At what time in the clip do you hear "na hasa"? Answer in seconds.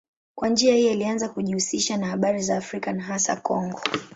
2.93-3.35